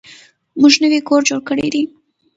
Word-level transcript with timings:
موږ 0.59 0.73
نوی 0.83 0.99
کور 1.07 1.21
جوړ 1.29 1.39
کړی 1.49 1.67
دی. 1.73 1.83